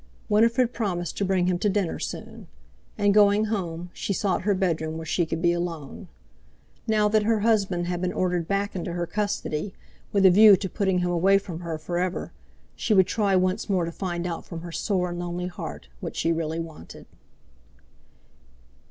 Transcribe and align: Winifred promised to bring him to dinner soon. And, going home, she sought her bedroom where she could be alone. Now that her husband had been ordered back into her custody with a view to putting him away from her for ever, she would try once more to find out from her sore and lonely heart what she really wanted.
Winifred 0.29 0.73
promised 0.73 1.15
to 1.15 1.23
bring 1.23 1.45
him 1.45 1.59
to 1.59 1.69
dinner 1.69 1.99
soon. 1.99 2.47
And, 2.97 3.13
going 3.13 3.45
home, 3.53 3.91
she 3.93 4.13
sought 4.13 4.41
her 4.41 4.55
bedroom 4.55 4.97
where 4.97 5.05
she 5.05 5.27
could 5.27 5.43
be 5.43 5.53
alone. 5.53 6.07
Now 6.87 7.07
that 7.09 7.21
her 7.21 7.41
husband 7.41 7.85
had 7.85 8.01
been 8.01 8.11
ordered 8.11 8.47
back 8.47 8.75
into 8.75 8.93
her 8.93 9.05
custody 9.05 9.75
with 10.11 10.25
a 10.25 10.31
view 10.31 10.55
to 10.55 10.67
putting 10.67 10.97
him 11.01 11.11
away 11.11 11.37
from 11.37 11.59
her 11.59 11.77
for 11.77 11.99
ever, 11.99 12.33
she 12.75 12.95
would 12.95 13.05
try 13.05 13.35
once 13.35 13.69
more 13.69 13.85
to 13.85 13.91
find 13.91 14.25
out 14.25 14.43
from 14.43 14.61
her 14.61 14.71
sore 14.71 15.11
and 15.11 15.19
lonely 15.19 15.45
heart 15.45 15.87
what 15.99 16.15
she 16.15 16.31
really 16.31 16.57
wanted. 16.59 17.05